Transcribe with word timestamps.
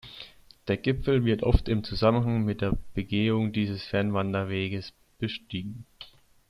Der 0.67 0.77
Gipfel 0.77 1.25
wird 1.25 1.43
oft 1.43 1.69
im 1.69 1.83
Zusammenhang 1.83 2.43
mit 2.43 2.61
der 2.61 2.75
Begehung 2.95 3.51
dieses 3.53 3.83
Fernwanderwegs 3.85 4.93
bestiegen. 5.19 5.85